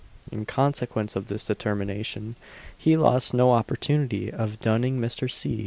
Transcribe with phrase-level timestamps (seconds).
[0.31, 2.35] In consequence of this determination,
[2.75, 5.29] he lost no opportunity of dunning Mr.
[5.29, 5.59] C.